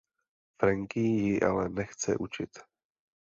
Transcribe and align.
Frankie 0.59 1.23
ji 1.25 1.39
ale 1.41 1.69
nechce 1.69 2.17
učit. 2.17 2.49